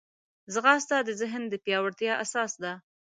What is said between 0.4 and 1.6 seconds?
ځغاسته د ذهن د